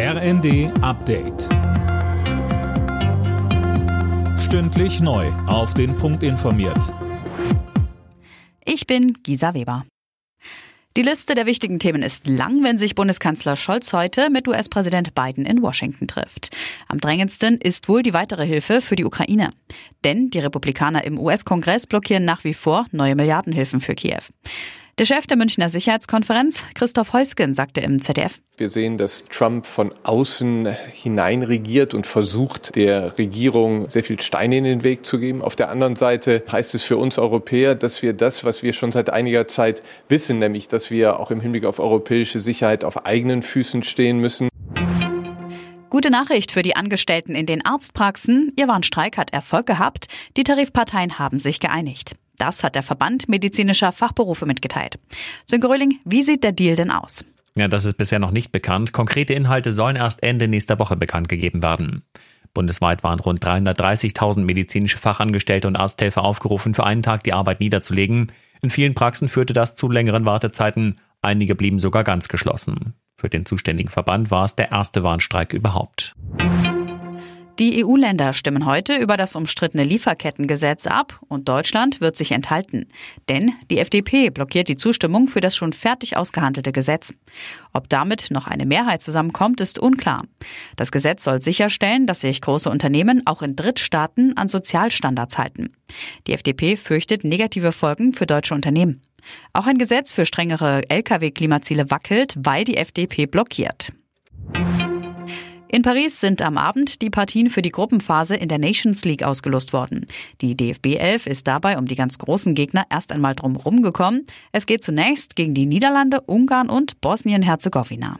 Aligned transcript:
RND 0.00 0.70
Update. 0.80 1.48
Stündlich 4.38 5.00
neu. 5.00 5.26
Auf 5.48 5.74
den 5.74 5.96
Punkt 5.96 6.22
informiert. 6.22 6.94
Ich 8.64 8.86
bin 8.86 9.12
Gisa 9.24 9.54
Weber. 9.54 9.84
Die 10.96 11.02
Liste 11.02 11.34
der 11.34 11.46
wichtigen 11.46 11.80
Themen 11.80 12.04
ist 12.04 12.28
lang, 12.28 12.62
wenn 12.62 12.78
sich 12.78 12.94
Bundeskanzler 12.94 13.56
Scholz 13.56 13.92
heute 13.92 14.30
mit 14.30 14.46
US-Präsident 14.46 15.16
Biden 15.16 15.44
in 15.44 15.62
Washington 15.62 16.06
trifft. 16.06 16.56
Am 16.86 17.00
drängendsten 17.00 17.58
ist 17.58 17.88
wohl 17.88 18.04
die 18.04 18.14
weitere 18.14 18.46
Hilfe 18.46 18.80
für 18.80 18.94
die 18.94 19.04
Ukraine. 19.04 19.50
Denn 20.04 20.30
die 20.30 20.38
Republikaner 20.38 21.02
im 21.02 21.18
US-Kongress 21.18 21.88
blockieren 21.88 22.24
nach 22.24 22.44
wie 22.44 22.54
vor 22.54 22.86
neue 22.92 23.16
Milliardenhilfen 23.16 23.80
für 23.80 23.96
Kiew. 23.96 24.22
Der 24.98 25.04
Chef 25.04 25.28
der 25.28 25.36
Münchner 25.36 25.70
Sicherheitskonferenz, 25.70 26.64
Christoph 26.74 27.12
Heusgen, 27.12 27.54
sagte 27.54 27.80
im 27.80 28.02
ZDF. 28.02 28.40
Wir 28.56 28.68
sehen, 28.68 28.98
dass 28.98 29.24
Trump 29.26 29.64
von 29.64 29.94
außen 30.02 30.66
hinein 30.92 31.44
regiert 31.44 31.94
und 31.94 32.04
versucht, 32.04 32.74
der 32.74 33.16
Regierung 33.16 33.88
sehr 33.88 34.02
viel 34.02 34.20
Steine 34.20 34.58
in 34.58 34.64
den 34.64 34.82
Weg 34.82 35.06
zu 35.06 35.20
geben. 35.20 35.40
Auf 35.40 35.54
der 35.54 35.68
anderen 35.68 35.94
Seite 35.94 36.42
heißt 36.50 36.74
es 36.74 36.82
für 36.82 36.96
uns 36.96 37.16
Europäer, 37.16 37.76
dass 37.76 38.02
wir 38.02 38.12
das, 38.12 38.42
was 38.42 38.64
wir 38.64 38.72
schon 38.72 38.90
seit 38.90 39.08
einiger 39.08 39.46
Zeit 39.46 39.84
wissen, 40.08 40.40
nämlich, 40.40 40.66
dass 40.66 40.90
wir 40.90 41.20
auch 41.20 41.30
im 41.30 41.40
Hinblick 41.40 41.64
auf 41.64 41.78
europäische 41.78 42.40
Sicherheit 42.40 42.82
auf 42.82 43.06
eigenen 43.06 43.42
Füßen 43.42 43.84
stehen 43.84 44.18
müssen. 44.18 44.48
Gute 45.90 46.10
Nachricht 46.10 46.50
für 46.50 46.62
die 46.62 46.74
Angestellten 46.74 47.36
in 47.36 47.46
den 47.46 47.64
Arztpraxen. 47.64 48.52
Ihr 48.56 48.66
Warnstreik 48.66 49.16
hat 49.16 49.32
Erfolg 49.32 49.66
gehabt. 49.66 50.08
Die 50.36 50.42
Tarifparteien 50.42 51.20
haben 51.20 51.38
sich 51.38 51.60
geeinigt. 51.60 52.14
Das 52.38 52.64
hat 52.64 52.74
der 52.74 52.82
Verband 52.82 53.28
medizinischer 53.28 53.92
Fachberufe 53.92 54.46
mitgeteilt. 54.46 54.98
Sönke 55.44 55.68
Röhling, 55.68 55.98
wie 56.04 56.22
sieht 56.22 56.44
der 56.44 56.52
Deal 56.52 56.76
denn 56.76 56.90
aus? 56.90 57.24
Ja, 57.56 57.66
das 57.66 57.84
ist 57.84 57.96
bisher 57.96 58.20
noch 58.20 58.30
nicht 58.30 58.52
bekannt. 58.52 58.92
Konkrete 58.92 59.34
Inhalte 59.34 59.72
sollen 59.72 59.96
erst 59.96 60.22
Ende 60.22 60.46
nächster 60.46 60.78
Woche 60.78 60.96
bekannt 60.96 61.28
gegeben 61.28 61.62
werden. 61.62 62.02
Bundesweit 62.54 63.02
waren 63.02 63.20
rund 63.20 63.44
330.000 63.44 64.40
medizinische 64.44 64.98
Fachangestellte 64.98 65.66
und 65.66 65.76
Arzthelfer 65.76 66.24
aufgerufen, 66.24 66.74
für 66.74 66.84
einen 66.84 67.02
Tag 67.02 67.24
die 67.24 67.32
Arbeit 67.32 67.60
niederzulegen. 67.60 68.32
In 68.62 68.70
vielen 68.70 68.94
Praxen 68.94 69.28
führte 69.28 69.52
das 69.52 69.74
zu 69.74 69.90
längeren 69.90 70.24
Wartezeiten. 70.24 70.98
Einige 71.20 71.54
blieben 71.54 71.80
sogar 71.80 72.04
ganz 72.04 72.28
geschlossen. 72.28 72.94
Für 73.16 73.28
den 73.28 73.44
zuständigen 73.44 73.90
Verband 73.90 74.30
war 74.30 74.44
es 74.44 74.54
der 74.54 74.70
erste 74.70 75.02
Warnstreik 75.02 75.52
überhaupt. 75.52 76.14
Die 77.58 77.84
EU-Länder 77.84 78.34
stimmen 78.34 78.66
heute 78.66 78.94
über 78.94 79.16
das 79.16 79.34
umstrittene 79.34 79.82
Lieferkettengesetz 79.82 80.86
ab 80.86 81.18
und 81.26 81.48
Deutschland 81.48 82.00
wird 82.00 82.14
sich 82.14 82.30
enthalten. 82.30 82.86
Denn 83.28 83.52
die 83.68 83.78
FDP 83.78 84.30
blockiert 84.30 84.68
die 84.68 84.76
Zustimmung 84.76 85.26
für 85.26 85.40
das 85.40 85.56
schon 85.56 85.72
fertig 85.72 86.16
ausgehandelte 86.16 86.70
Gesetz. 86.70 87.12
Ob 87.72 87.88
damit 87.88 88.30
noch 88.30 88.46
eine 88.46 88.64
Mehrheit 88.64 89.02
zusammenkommt, 89.02 89.60
ist 89.60 89.80
unklar. 89.80 90.22
Das 90.76 90.92
Gesetz 90.92 91.24
soll 91.24 91.42
sicherstellen, 91.42 92.06
dass 92.06 92.20
sich 92.20 92.40
große 92.40 92.70
Unternehmen 92.70 93.26
auch 93.26 93.42
in 93.42 93.56
Drittstaaten 93.56 94.36
an 94.36 94.48
Sozialstandards 94.48 95.36
halten. 95.36 95.70
Die 96.28 96.34
FDP 96.34 96.76
fürchtet 96.76 97.24
negative 97.24 97.72
Folgen 97.72 98.12
für 98.12 98.26
deutsche 98.26 98.54
Unternehmen. 98.54 99.02
Auch 99.52 99.66
ein 99.66 99.78
Gesetz 99.78 100.12
für 100.12 100.26
strengere 100.26 100.88
Lkw-Klimaziele 100.88 101.90
wackelt, 101.90 102.36
weil 102.38 102.64
die 102.64 102.76
FDP 102.76 103.26
blockiert. 103.26 103.92
In 105.70 105.82
Paris 105.82 106.18
sind 106.18 106.40
am 106.40 106.56
Abend 106.56 107.02
die 107.02 107.10
Partien 107.10 107.50
für 107.50 107.60
die 107.60 107.70
Gruppenphase 107.70 108.36
in 108.36 108.48
der 108.48 108.58
Nations 108.58 109.04
League 109.04 109.22
ausgelost 109.22 109.74
worden. 109.74 110.06
Die 110.40 110.56
DFB 110.56 110.96
11 110.96 111.26
ist 111.26 111.46
dabei 111.46 111.76
um 111.76 111.84
die 111.84 111.94
ganz 111.94 112.16
großen 112.16 112.54
Gegner 112.54 112.86
erst 112.88 113.12
einmal 113.12 113.34
drum 113.34 113.54
rumgekommen. 113.54 114.26
Es 114.50 114.64
geht 114.64 114.82
zunächst 114.82 115.36
gegen 115.36 115.52
die 115.52 115.66
Niederlande, 115.66 116.22
Ungarn 116.22 116.70
und 116.70 117.02
Bosnien-Herzegowina. 117.02 118.18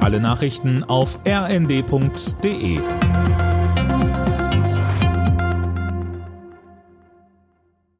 Alle 0.00 0.18
Nachrichten 0.18 0.82
auf 0.82 1.20
rnd.de 1.24 2.80